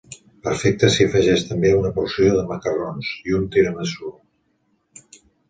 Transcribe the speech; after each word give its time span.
Perfecte 0.45 0.87
si 0.95 1.05
afegeix 1.09 1.43
també 1.49 1.73
una 1.81 1.91
porció 1.97 2.31
de 2.39 2.47
macarrons, 2.53 3.13
i 3.33 3.37
un 3.41 3.45
tiramisú. 3.59 4.13